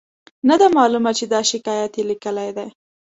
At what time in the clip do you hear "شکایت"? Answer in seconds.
1.51-1.91